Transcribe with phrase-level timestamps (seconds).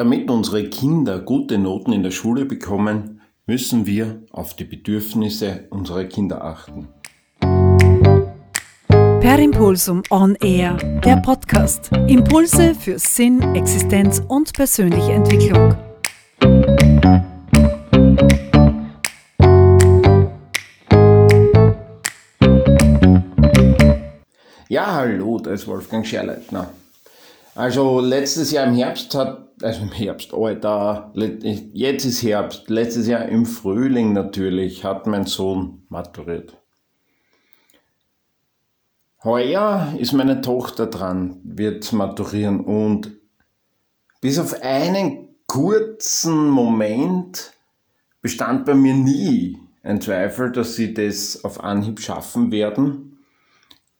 [0.00, 6.04] Damit unsere Kinder gute Noten in der Schule bekommen, müssen wir auf die Bedürfnisse unserer
[6.04, 6.88] Kinder achten.
[9.20, 11.90] Per Impulsum On Air, der Podcast.
[12.06, 15.74] Impulse für Sinn, Existenz und persönliche Entwicklung.
[24.70, 26.70] Ja, hallo, da ist Wolfgang Scherleitner.
[27.54, 33.26] Also letztes Jahr im Herbst hat, also im Herbst, Alter, jetzt ist Herbst, letztes Jahr
[33.26, 36.56] im Frühling natürlich hat mein Sohn maturiert.
[39.22, 43.12] Heuer ist meine Tochter dran, wird maturieren und
[44.20, 47.52] bis auf einen kurzen Moment
[48.22, 53.18] bestand bei mir nie ein Zweifel, dass sie das auf Anhieb schaffen werden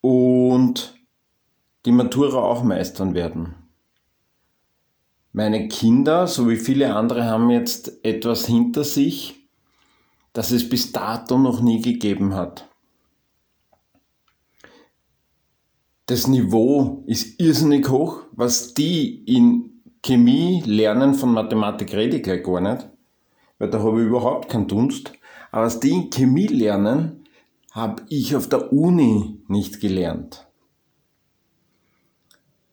[0.00, 0.94] und
[1.86, 3.59] die Matura auch meistern werden.
[5.32, 9.48] Meine Kinder, so wie viele andere, haben jetzt etwas hinter sich,
[10.32, 12.68] das es bis dato noch nie gegeben hat.
[16.06, 19.70] Das Niveau ist irrsinnig hoch, was die in
[20.02, 22.88] Chemie lernen von Mathematik rede ich gleich gar nicht,
[23.58, 25.12] weil da habe ich überhaupt keinen Dunst.
[25.52, 27.24] Aber was die in Chemie lernen,
[27.70, 30.49] habe ich auf der Uni nicht gelernt.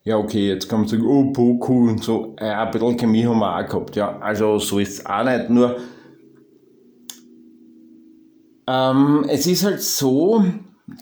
[0.08, 2.34] Ja, okay, jetzt kann man sagen, oh, Poku und so.
[2.40, 4.18] Ja, ein bisschen Chemie haben wir auch gehabt, ja.
[4.20, 5.50] Also so ist es auch nicht.
[5.50, 5.76] Nur,
[8.66, 10.42] ähm, es ist halt so,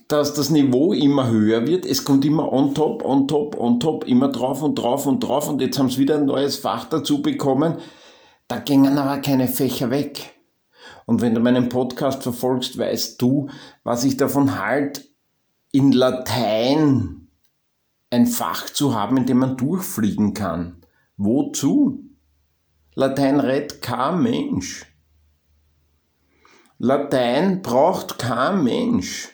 [0.08, 1.86] dass das Niveau immer höher wird.
[1.86, 5.48] Es kommt immer on top, on top, on top, immer drauf und drauf und drauf.
[5.48, 7.76] Und jetzt haben sie wieder ein neues Fach dazu bekommen.
[8.48, 10.34] Da gingen aber keine Fächer weg.
[11.04, 13.50] Und wenn du meinen Podcast verfolgst, weißt du,
[13.84, 15.04] was ich davon halte,
[15.70, 17.25] in Latein
[18.16, 20.80] ein Fach zu haben, in dem man durchfliegen kann.
[21.18, 22.02] Wozu?
[22.94, 24.86] Latein redet kein Mensch.
[26.78, 29.28] Latein braucht kein Mensch.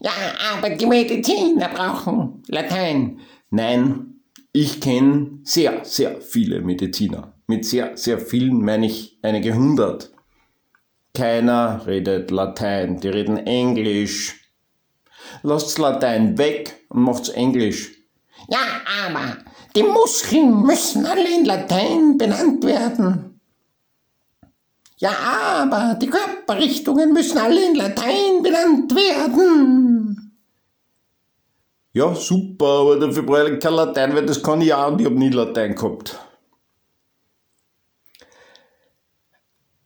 [0.00, 0.12] Ja,
[0.52, 3.20] aber die Mediziner brauchen Latein.
[3.50, 4.20] Nein,
[4.52, 7.34] ich kenne sehr, sehr viele Mediziner.
[7.46, 10.12] Mit sehr, sehr vielen meine ich einige hundert.
[11.14, 14.50] Keiner redet Latein, die reden Englisch.
[15.42, 18.01] Lasst Latein weg und macht's Englisch.
[18.48, 18.60] Ja,
[19.06, 19.38] aber
[19.74, 23.40] die Muskeln müssen alle in Latein benannt werden.
[24.98, 25.10] Ja,
[25.62, 30.38] aber die Körperrichtungen müssen alle in Latein benannt werden.
[31.94, 35.06] Ja, super, aber dafür brauche ich kein Latein, weil das kann ich auch und ich
[35.06, 36.18] habe nie Latein gehabt.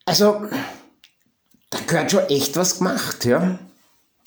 [0.05, 0.47] Also,
[1.71, 3.59] da gehört schon echt was gemacht, ja.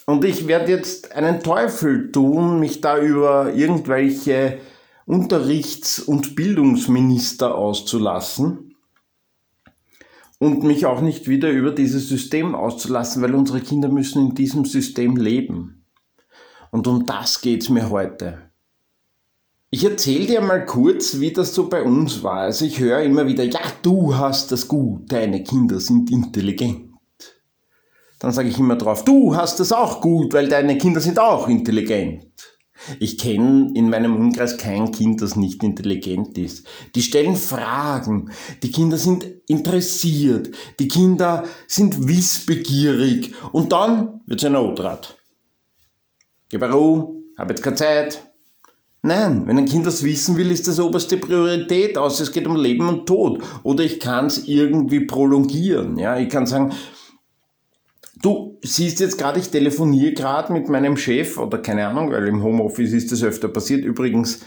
[0.10, 4.58] Und ich werde jetzt einen Teufel tun, mich da über irgendwelche
[5.06, 8.74] Unterrichts- und Bildungsminister auszulassen
[10.40, 14.66] und mich auch nicht wieder über dieses System auszulassen, weil unsere Kinder müssen in diesem
[14.66, 15.86] System leben.
[16.72, 18.50] Und um das geht's mir heute.
[19.70, 22.40] Ich erzähle dir mal kurz, wie das so bei uns war.
[22.40, 26.89] Also ich höre immer wieder, ja, du hast das gut, deine Kinder sind intelligent.
[28.20, 31.48] Dann sage ich immer drauf, du hast es auch gut, weil deine Kinder sind auch
[31.48, 32.26] intelligent.
[33.00, 36.66] Ich kenne in meinem Umkreis kein Kind, das nicht intelligent ist.
[36.96, 38.32] Die stellen Fragen,
[38.64, 40.50] die Kinder sind interessiert,
[40.80, 45.18] die Kinder sind wissbegierig und dann wird es ein Notrat.
[46.50, 48.24] Gib Ruhe, hab jetzt keine Zeit.
[49.02, 52.58] Nein, wenn ein Kind das wissen will, ist das oberste Priorität, außer es geht um
[52.58, 53.42] Leben und Tod.
[53.64, 55.98] Oder ich kann es irgendwie prolongieren.
[55.98, 56.74] Ja, ich kann sagen,
[58.22, 62.44] Du siehst jetzt gerade, ich telefoniere gerade mit meinem Chef oder keine Ahnung, weil im
[62.44, 63.86] Homeoffice ist das öfter passiert.
[63.86, 64.42] Übrigens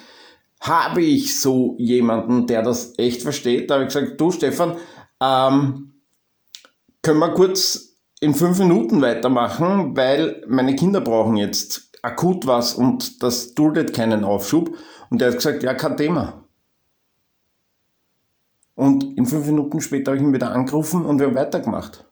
[0.61, 3.71] habe ich so jemanden, der das echt versteht.
[3.71, 4.77] Da habe ich gesagt, du Stefan,
[5.21, 5.95] ähm,
[7.03, 13.23] können wir kurz in fünf Minuten weitermachen, weil meine Kinder brauchen jetzt akut was und
[13.23, 14.77] das duldet keinen Aufschub.
[15.11, 16.45] Und der hat gesagt, ja, kein Thema.
[18.75, 22.12] Und in fünf Minuten später habe ich ihn wieder angerufen und wir haben weitergemacht.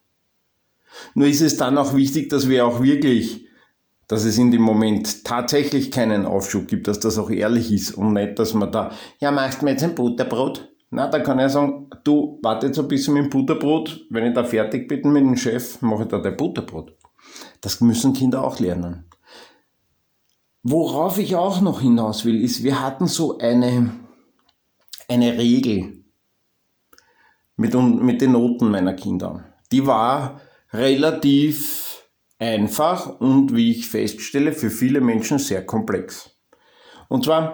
[1.15, 3.47] Nur ist es dann auch wichtig, dass wir auch wirklich,
[4.09, 8.13] dass es in dem Moment tatsächlich keinen Aufschub gibt, dass das auch ehrlich ist und
[8.13, 10.69] nicht, dass man da, ja, machst du mir jetzt ein Butterbrot?
[10.91, 14.35] Na, da kann ich sagen, du, warte jetzt ein bisschen mit dem Butterbrot, wenn ich
[14.35, 16.97] da fertig bin mit dem Chef, mache ich da dein Butterbrot.
[17.61, 19.05] Das müssen Kinder auch lernen.
[20.63, 23.93] Worauf ich auch noch hinaus will, ist, wir hatten so eine,
[25.09, 26.05] eine Regel
[27.57, 29.45] mit, mit den Noten meiner Kinder.
[29.73, 30.41] Die war,
[30.73, 32.09] relativ
[32.39, 36.37] einfach und wie ich feststelle, für viele Menschen sehr komplex.
[37.09, 37.53] Und zwar,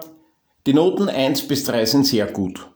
[0.65, 2.69] die Noten 1 bis 3 sind sehr gut.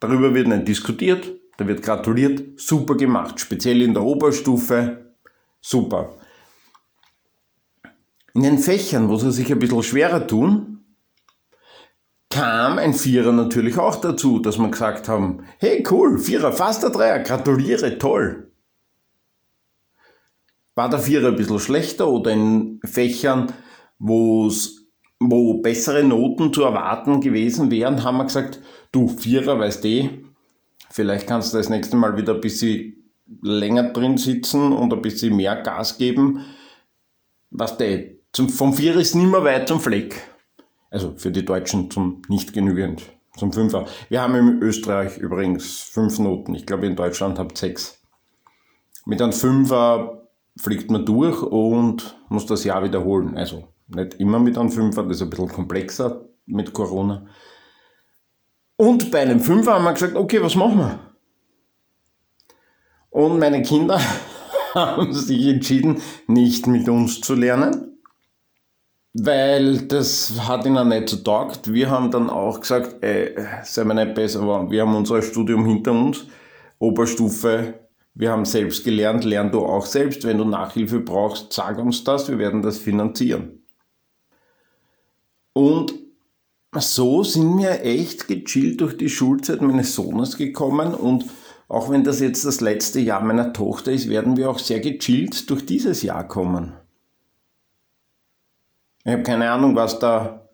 [0.00, 5.12] darüber wird nicht diskutiert, da wird gratuliert, super gemacht, speziell in der Oberstufe,
[5.60, 6.14] super.
[8.34, 10.77] In den Fächern, wo sie sich ein bisschen schwerer tun,
[12.30, 16.90] kam ein Vierer natürlich auch dazu, dass wir gesagt haben, hey cool, Vierer, fast der
[16.90, 18.52] Dreier, gratuliere, toll.
[20.74, 23.52] War der Vierer ein bisschen schlechter oder in Fächern,
[23.98, 24.86] wo's,
[25.18, 28.60] wo bessere Noten zu erwarten gewesen wären, haben wir gesagt,
[28.92, 30.10] du Vierer, weißt eh,
[30.90, 32.94] vielleicht kannst du das nächste Mal wieder ein bisschen
[33.42, 36.44] länger drin sitzen und ein bisschen mehr Gas geben.
[37.50, 40.22] Was der, zum, vom Vierer ist nicht mehr weit zum Fleck.
[40.90, 43.02] Also für die Deutschen zum nicht genügend,
[43.36, 43.86] zum Fünfer.
[44.08, 46.54] Wir haben in Österreich übrigens fünf Noten.
[46.54, 48.00] Ich glaube, in Deutschland habt sechs.
[49.04, 53.36] Mit einem Fünfer fliegt man durch und muss das Jahr wiederholen.
[53.36, 57.26] Also nicht immer mit einem Fünfer, das ist ein bisschen komplexer mit Corona.
[58.76, 61.00] Und bei einem Fünfer haben wir gesagt, okay, was machen wir?
[63.10, 64.00] Und meine Kinder
[64.74, 67.97] haben sich entschieden, nicht mit uns zu lernen,
[69.14, 71.72] weil das hat ihnen nicht so taugt.
[71.72, 73.34] Wir haben dann auch gesagt, ey,
[73.64, 76.26] sei mir nicht besser, aber wir haben unser Studium hinter uns,
[76.78, 77.74] Oberstufe,
[78.14, 80.24] wir haben selbst gelernt, lern du auch selbst.
[80.24, 83.62] Wenn du Nachhilfe brauchst, sag uns das, wir werden das finanzieren.
[85.52, 85.94] Und
[86.76, 91.26] so sind wir echt gechillt durch die Schulzeit meines Sohnes gekommen und
[91.68, 95.48] auch wenn das jetzt das letzte Jahr meiner Tochter ist, werden wir auch sehr gechillt
[95.50, 96.72] durch dieses Jahr kommen.
[99.08, 100.50] Ich habe keine Ahnung, was da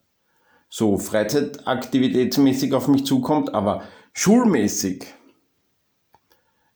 [0.68, 5.06] so freizeitaktivitätsmäßig auf mich zukommt, aber schulmäßig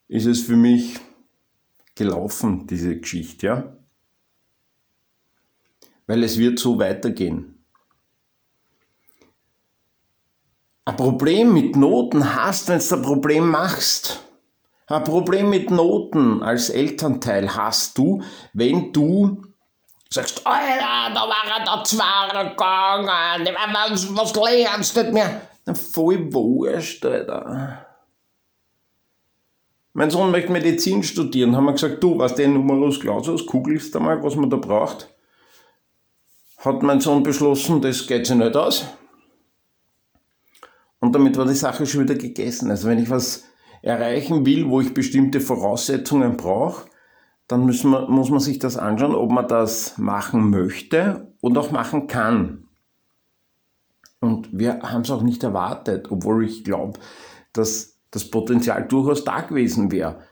[0.09, 0.99] ist es für mich
[1.95, 3.77] gelaufen, diese Geschichte, ja.
[6.09, 7.63] Weil es wird so weitergehen.
[10.85, 14.27] Ein Problem mit Noten hast, wenn du ein Problem machst.
[14.89, 18.21] Ein Problem mit Noten als Elternteil hast du,
[18.53, 19.48] wenn du
[20.11, 23.47] Sagst, Alter, da war er da zwei gegangen,
[23.91, 25.43] was, was lernst nicht mehr?
[25.67, 27.87] Na, voll wurscht, Alter.
[29.93, 34.01] Mein Sohn möchte Medizin studieren, haben wir gesagt, du, was der Numerus Clausus, googelst du
[34.01, 35.15] mal, was man da braucht.
[36.59, 38.87] Hat mein Sohn beschlossen, das geht sich nicht aus.
[41.01, 42.71] Und damit war die Sache schon wieder gegessen.
[42.71, 43.45] Also wenn ich was
[43.83, 46.89] erreichen will, wo ich bestimmte Voraussetzungen brauche,
[47.49, 51.71] dann müssen wir, muss man sich das anschauen, ob man das machen möchte und auch
[51.71, 52.69] machen kann.
[54.21, 57.01] Und wir haben es auch nicht erwartet, obwohl ich glaube,
[57.53, 60.23] dass das Potenzial durchaus da gewesen wäre.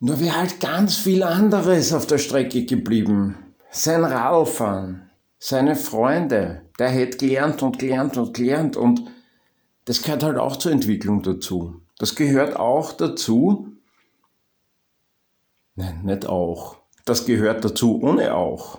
[0.00, 3.36] Nur wäre halt ganz viel anderes auf der Strecke geblieben.
[3.70, 9.02] Sein Radfahren, seine Freunde, der hätte gelernt und gelernt und gelernt und
[9.86, 11.80] das gehört halt auch zur Entwicklung dazu.
[11.98, 13.73] Das gehört auch dazu,
[15.76, 16.76] Nein, nicht auch.
[17.04, 18.78] Das gehört dazu ohne auch.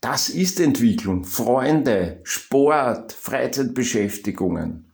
[0.00, 1.24] Das ist Entwicklung.
[1.24, 4.92] Freunde, Sport, Freizeitbeschäftigungen.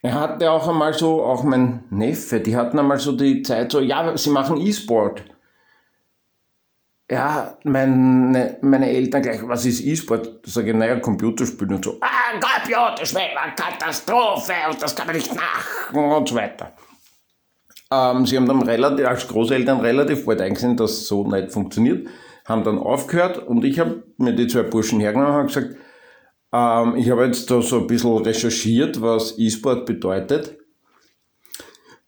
[0.00, 3.80] Er hatte auch einmal so, auch mein Neffe, die hatten einmal so die Zeit so,
[3.80, 5.24] ja, sie machen E-Sport.
[7.10, 10.46] Ja, meine, meine Eltern gleich, was ist E-Sport?
[10.46, 11.98] Sage ich, naja, Computerspielen und so.
[12.00, 16.74] Ah, Computerspielen, Katastrophe, und das kann man nicht machen und so weiter.
[17.90, 22.08] Ähm, sie haben dann relativ, als Großeltern relativ bald eingesehen, dass es so nicht funktioniert,
[22.44, 25.76] haben dann aufgehört und ich habe mir die zwei Burschen hergenommen und gesagt,
[26.52, 30.58] ähm, ich habe jetzt da so ein bisschen recherchiert, was E-Sport bedeutet.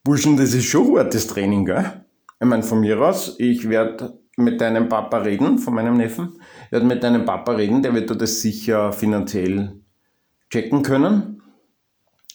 [0.02, 2.04] Burschen, das ist schon hartes Training, gell?
[2.40, 6.72] Ich meine, von mir aus, ich werde mit deinem Papa reden, von meinem Neffen, ich
[6.72, 9.80] werde mit deinem Papa reden, der wird das sicher finanziell
[10.48, 11.39] checken können.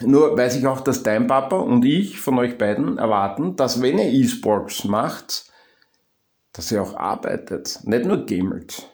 [0.05, 3.97] Nur weiß ich auch, dass dein Papa und ich von euch beiden erwarten, dass wenn
[3.97, 5.51] ihr E-Sports macht,
[6.53, 8.89] dass ihr auch arbeitet, nicht nur gamelt.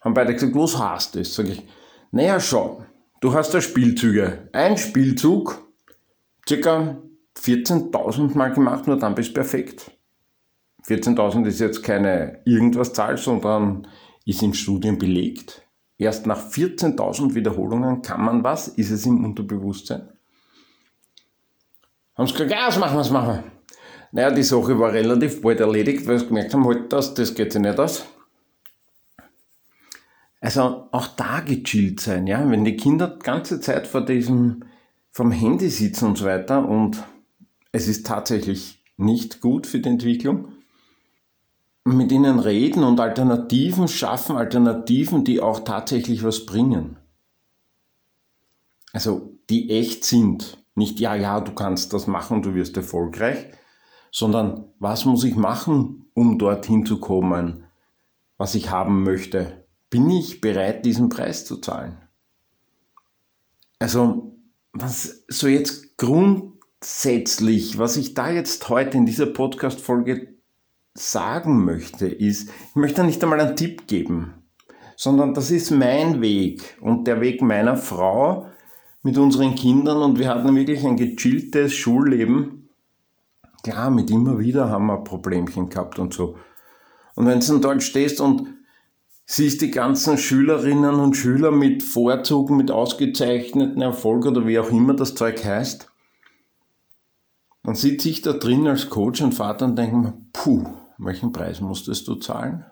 [0.00, 1.34] Haben beide gesagt, was heißt das?
[1.34, 1.66] Sag ich,
[2.10, 2.84] naja, schau,
[3.20, 4.48] du hast ja Spielzüge.
[4.52, 5.62] Ein Spielzug,
[6.48, 6.98] circa
[7.38, 9.90] 14.000 Mal gemacht, nur dann bist du perfekt.
[10.86, 13.86] 14.000 ist jetzt keine irgendwas Zahl, sondern
[14.24, 15.62] ist in Studien belegt.
[16.00, 20.08] Erst nach 14.000 Wiederholungen kann man was, ist es im Unterbewusstsein.
[22.14, 23.44] Haben sie gesagt, ja, was machen wir, was machen wir.
[24.12, 27.52] Naja, die Sache war relativ bald erledigt, weil sie gemerkt haben, halt das, das geht
[27.52, 28.06] sich nicht aus.
[30.40, 34.64] Also auch da gechillt sein, ja, wenn die Kinder die ganze Zeit vor diesem,
[35.10, 37.04] vom Handy sitzen und so weiter und
[37.72, 40.48] es ist tatsächlich nicht gut für die Entwicklung,
[41.84, 46.98] mit ihnen reden und Alternativen schaffen, Alternativen, die auch tatsächlich was bringen.
[48.92, 50.58] Also die echt sind.
[50.74, 53.46] Nicht, ja, ja, du kannst das machen, du wirst erfolgreich,
[54.12, 57.64] sondern was muss ich machen, um dorthin zu kommen,
[58.36, 59.64] was ich haben möchte?
[59.90, 61.98] Bin ich bereit, diesen Preis zu zahlen?
[63.78, 64.36] Also,
[64.72, 70.39] was so jetzt grundsätzlich, was ich da jetzt heute in dieser Podcast-Folge
[70.94, 74.34] sagen möchte, ist, ich möchte nicht einmal einen Tipp geben,
[74.96, 78.46] sondern das ist mein Weg und der Weg meiner Frau
[79.02, 82.68] mit unseren Kindern und wir hatten wirklich ein gechilltes Schulleben.
[83.62, 86.36] Klar, mit immer wieder haben wir Problemchen gehabt und so.
[87.14, 88.46] Und wenn du dort stehst und
[89.26, 94.94] siehst die ganzen Schülerinnen und Schüler mit Vorzug, mit ausgezeichneten Erfolg oder wie auch immer
[94.94, 95.89] das Zeug heißt,
[97.70, 100.66] dann sitze ich da drin als Coach und Vater und denke mir, puh,
[100.98, 102.64] welchen Preis musstest du zahlen?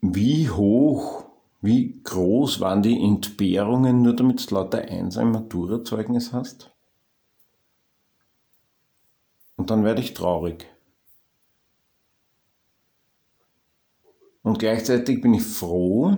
[0.00, 1.26] Wie hoch,
[1.60, 6.74] wie groß waren die Entbehrungen, nur damit du lauter Eins ein Maturazeugnis hast?
[9.56, 10.66] Und dann werde ich traurig.
[14.42, 16.16] Und gleichzeitig bin ich froh,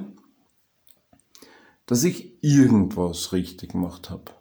[1.86, 4.35] dass ich irgendwas richtig gemacht habe.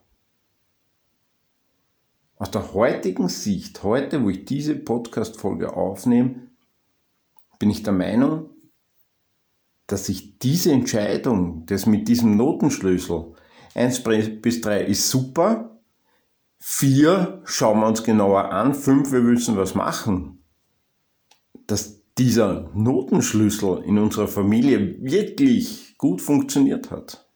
[2.46, 6.48] Aus der heutigen Sicht, heute, wo ich diese Podcast-Folge aufnehme,
[7.58, 8.52] bin ich der Meinung,
[9.88, 13.34] dass ich diese Entscheidung, das mit diesem Notenschlüssel,
[13.74, 14.04] 1
[14.44, 15.82] bis 3 ist super,
[16.60, 20.44] 4 schauen wir uns genauer an, 5 wir müssen was machen,
[21.66, 27.28] dass dieser Notenschlüssel in unserer Familie wirklich gut funktioniert hat.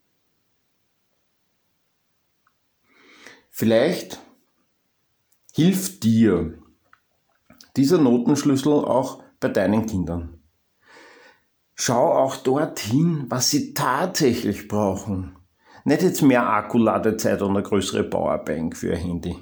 [3.50, 4.20] Vielleicht
[5.53, 6.60] hilft dir
[7.75, 10.39] dieser Notenschlüssel auch bei deinen Kindern.
[11.75, 15.38] Schau auch dorthin, was sie tatsächlich brauchen.
[15.86, 19.38] Nicht jetzt mehr Akkuladezeit und eine größere Powerbank für ihr Handy.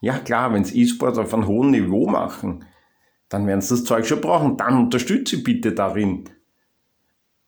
[0.00, 2.64] Ja klar, wenn sie E-Sport auf einem hohen Niveau machen,
[3.28, 4.56] dann werden sie das Zeug schon brauchen.
[4.56, 6.30] Dann unterstütze bitte darin.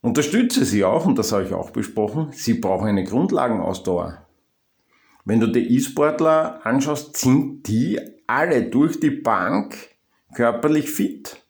[0.03, 4.26] Unterstütze sie auch, und das habe ich auch besprochen, sie brauchen eine Grundlagenausdauer.
[5.27, 9.77] Wenn du die E-Sportler anschaust, sind die alle durch die Bank
[10.33, 11.45] körperlich fit.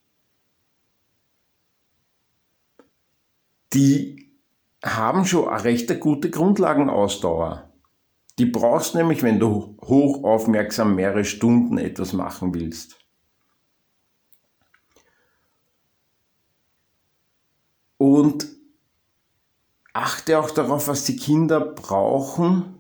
[3.75, 4.33] Die
[4.83, 7.71] haben schon eine recht gute Grundlagenausdauer.
[8.39, 12.97] Die brauchst nämlich, wenn du hochaufmerksam mehrere Stunden etwas machen willst.
[17.99, 18.49] Und
[19.93, 22.77] achte auch darauf, was die Kinder brauchen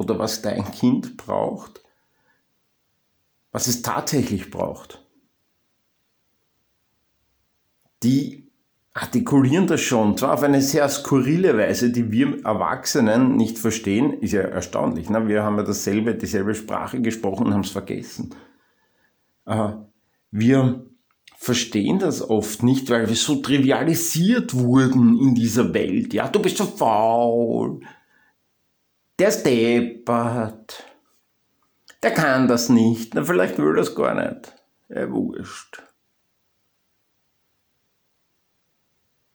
[0.00, 1.82] oder was dein Kind braucht,
[3.52, 5.04] was es tatsächlich braucht.
[8.02, 8.50] Die
[8.94, 14.32] artikulieren das schon, zwar auf eine sehr skurrile Weise, die wir Erwachsenen nicht verstehen, ist
[14.32, 15.10] ja erstaunlich.
[15.10, 15.28] Ne?
[15.28, 18.34] Wir haben ja dasselbe, dieselbe Sprache gesprochen und haben es vergessen.
[19.44, 19.72] Äh,
[20.30, 20.86] wir
[21.36, 26.14] verstehen das oft nicht, weil wir so trivialisiert wurden in dieser Welt.
[26.14, 27.80] Ja, du bist so faul.
[29.20, 30.82] Der ist deppert.
[32.02, 33.14] Der kann das nicht.
[33.14, 34.56] Na, vielleicht will das gar nicht.
[34.88, 35.82] Ja, wurscht.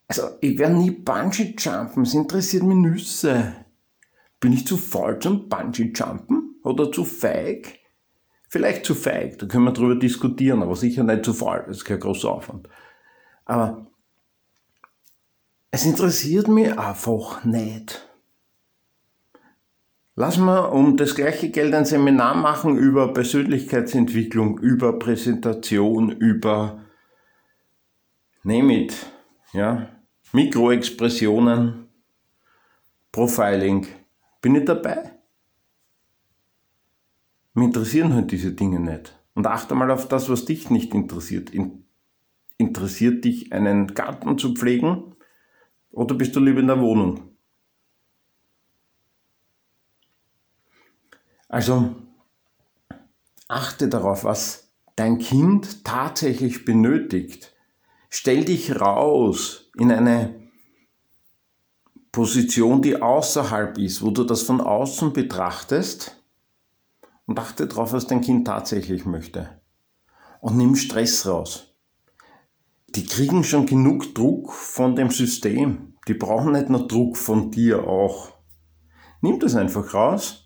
[0.07, 2.01] Also, ich werde nie Bungee-Jumpen.
[2.01, 3.53] Es interessiert mich Nüsse.
[4.39, 6.61] Bin ich zu faul zum Bungee-Jumpen?
[6.63, 7.77] Oder zu feig?
[8.49, 11.85] Vielleicht zu feig, da können wir drüber diskutieren, aber sicher nicht zu faul, das ist
[11.85, 12.69] kein großer Aufwand.
[13.43, 13.85] Aber
[15.69, 18.07] es interessiert mich einfach nicht.
[20.17, 26.85] Lass mal um das gleiche Geld ein Seminar machen über Persönlichkeitsentwicklung, über Präsentation, über
[28.43, 29.11] name it,
[29.51, 29.89] ja,
[30.31, 31.89] Mikroexpressionen,
[33.11, 33.87] Profiling.
[34.41, 35.11] Bin ich dabei?
[37.53, 39.19] Mich interessieren halt diese Dinge nicht.
[39.33, 41.51] Und achte mal auf das, was dich nicht interessiert.
[42.57, 45.15] interessiert dich, einen Garten zu pflegen?
[45.91, 47.34] Oder bist du lieber in der Wohnung?
[51.47, 51.95] Also,
[53.47, 57.53] achte darauf, was dein Kind tatsächlich benötigt.
[58.09, 60.45] Stell dich raus in eine
[62.11, 66.23] Position, die außerhalb ist, wo du das von außen betrachtest
[67.25, 69.61] und achte darauf, was dein Kind tatsächlich möchte.
[70.39, 71.75] Und nimm Stress raus.
[72.87, 75.95] Die kriegen schon genug Druck von dem System.
[76.07, 78.31] Die brauchen nicht nur Druck von dir auch.
[79.21, 80.44] Nimm das einfach raus.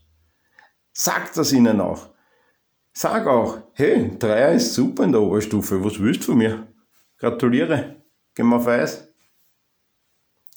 [1.02, 2.10] Sag das ihnen auch.
[2.92, 6.68] Sag auch, hey, Dreier ist super in der Oberstufe, was willst du von mir?
[7.18, 8.04] Gratuliere.
[8.36, 9.08] Gehen wir auf Eis.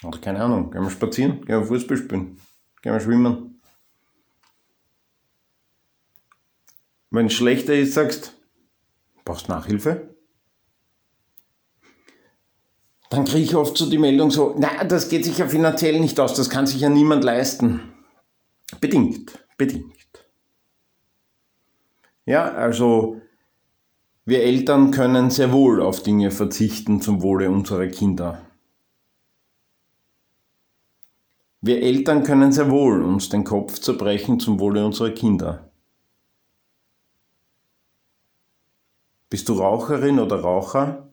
[0.03, 2.41] Oder keine Ahnung, gehen wir spazieren, gehen wir Fußball spielen.
[2.83, 3.63] gehen wir schwimmen.
[7.11, 8.35] Wenn es schlechter ist, sagst,
[9.25, 10.13] brauchst Nachhilfe?
[13.11, 16.19] Dann kriege ich oft so die Meldung so, na, das geht sich ja finanziell nicht
[16.19, 17.93] aus, das kann sich ja niemand leisten.
[18.81, 20.02] Bedingt, bedingt.
[22.25, 23.21] Ja, also
[24.25, 28.47] wir Eltern können sehr wohl auf Dinge verzichten zum Wohle unserer Kinder.
[31.61, 35.71] Wir Eltern können sehr wohl uns den Kopf zerbrechen zum Wohle unserer Kinder.
[39.31, 41.13] Bist du Raucherin oder Raucher?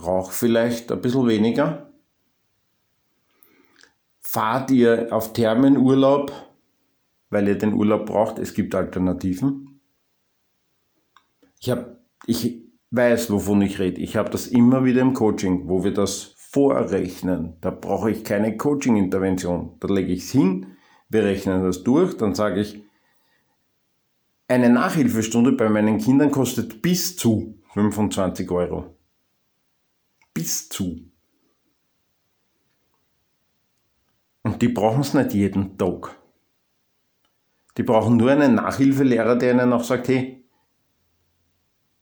[0.00, 1.92] Rauch vielleicht ein bisschen weniger.
[4.20, 6.32] Fahrt ihr auf Thermenurlaub,
[7.36, 8.38] weil ihr den Urlaub braucht?
[8.38, 9.82] Es gibt Alternativen.
[11.60, 14.00] Ich, hab, ich weiß, wovon ich rede.
[14.00, 17.58] Ich habe das immer wieder im Coaching, wo wir das vorrechnen.
[17.60, 19.76] Da brauche ich keine Coaching-Intervention.
[19.80, 20.78] Da lege ich es hin,
[21.10, 22.82] wir rechnen das durch, dann sage ich,
[24.48, 28.96] eine Nachhilfestunde bei meinen Kindern kostet bis zu 25 Euro.
[30.32, 31.02] Bis zu.
[34.42, 36.16] Und die brauchen es nicht jeden Tag.
[37.76, 40.44] Die brauchen nur einen Nachhilfelehrer, der ihnen auch sagt, hey,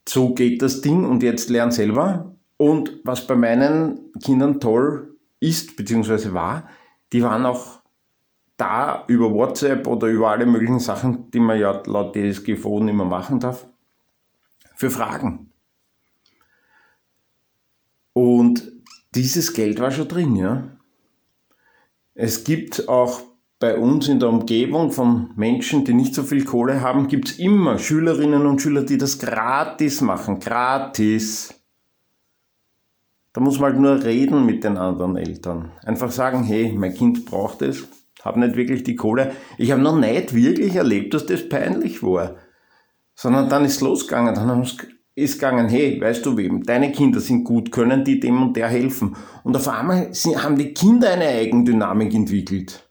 [0.09, 2.37] so geht das Ding und jetzt lern selber.
[2.57, 6.69] Und was bei meinen Kindern toll ist, beziehungsweise war,
[7.13, 7.81] die waren auch
[8.57, 13.07] da über WhatsApp oder über alle möglichen Sachen, die man ja laut DSGVO nicht mehr
[13.07, 13.67] machen darf,
[14.77, 15.51] für Fragen.
[18.13, 18.73] Und
[19.15, 20.69] dieses Geld war schon drin, ja.
[22.15, 23.23] Es gibt auch
[23.65, 27.39] bei uns in der Umgebung von Menschen, die nicht so viel Kohle haben, gibt es
[27.39, 30.39] immer Schülerinnen und Schüler, die das gratis machen.
[30.39, 31.55] Gratis.
[33.33, 35.73] Da muss man halt nur reden mit den anderen Eltern.
[35.83, 37.89] Einfach sagen, hey, mein Kind braucht es,
[38.23, 39.33] habe nicht wirklich die Kohle.
[39.57, 42.37] Ich habe noch nicht wirklich erlebt, dass das peinlich war.
[43.15, 44.63] Sondern dann ist losgegangen, dann
[45.15, 48.69] ist gegangen, hey, weißt du wem, deine Kinder sind gut, können die dem und der
[48.69, 49.17] helfen.
[49.43, 52.84] Und auf einmal haben die Kinder eine Eigendynamik entwickelt.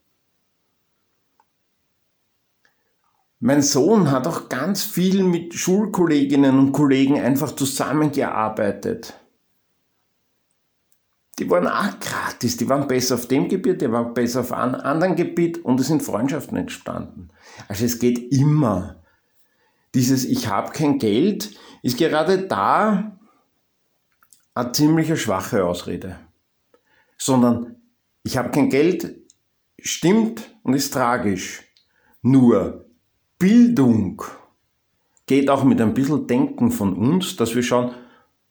[3.46, 9.20] Mein Sohn hat auch ganz viel mit Schulkolleginnen und Kollegen einfach zusammengearbeitet.
[11.38, 14.76] Die waren auch gratis, die waren besser auf dem Gebiet, die waren besser auf einem
[14.76, 17.28] anderen Gebiet und es sind Freundschaften entstanden.
[17.68, 19.02] Also es geht immer.
[19.92, 23.18] Dieses Ich habe kein Geld ist gerade da
[24.54, 26.18] eine ziemlich schwache Ausrede.
[27.18, 27.76] Sondern
[28.22, 29.18] ich habe kein Geld
[29.78, 31.62] stimmt und ist tragisch.
[32.22, 32.84] Nur
[33.38, 34.22] Bildung
[35.26, 37.94] geht auch mit ein bisschen Denken von uns, dass wir schauen,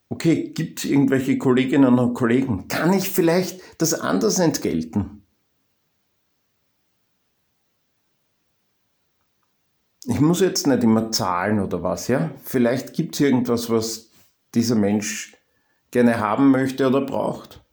[0.10, 2.68] okay, gibt es irgendwelche Kolleginnen und Kollegen?
[2.68, 5.24] Kann ich vielleicht das anders entgelten?
[10.06, 12.32] Ich muss jetzt nicht immer zahlen oder was, ja?
[12.44, 14.10] Vielleicht gibt es irgendwas, was
[14.54, 15.38] dieser Mensch
[15.92, 17.64] gerne haben möchte oder braucht.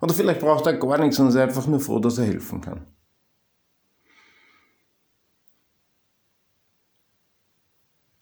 [0.00, 2.86] Oder vielleicht braucht er gar nichts und ist einfach nur froh, dass er helfen kann.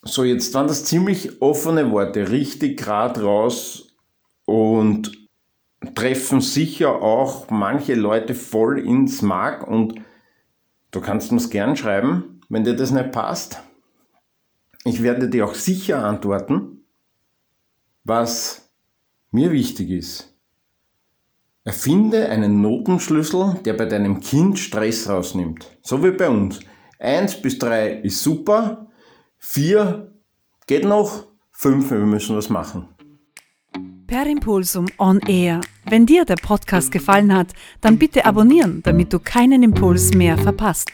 [0.07, 3.88] So, jetzt waren das ziemlich offene Worte, richtig grad raus
[4.45, 5.11] und
[5.97, 10.01] treffen sicher auch manche Leute voll ins Mark und
[10.92, 13.61] du kannst mir's gern schreiben, wenn dir das nicht passt.
[14.85, 16.85] Ich werde dir auch sicher antworten,
[18.05, 18.71] was
[19.33, 20.33] mir wichtig ist.
[21.64, 25.66] Erfinde einen Notenschlüssel, der bei deinem Kind Stress rausnimmt.
[25.83, 26.61] So wie bei uns.
[27.01, 28.86] Eins bis drei ist super,
[29.48, 30.12] Vier
[30.66, 32.88] geht noch, fünf, wir müssen was machen.
[34.09, 35.61] Per Impulsum on Air.
[35.88, 40.90] Wenn dir der Podcast gefallen hat, dann bitte abonnieren, damit du keinen Impuls mehr verpasst.